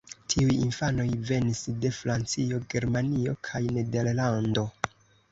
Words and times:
Tiuj 0.33 0.53
infanoj 0.67 1.03
venis 1.29 1.59
de 1.83 1.91
Francio, 1.97 2.61
Germanio 2.73 3.35
kaj 3.49 3.61
Nederlando. 3.77 4.65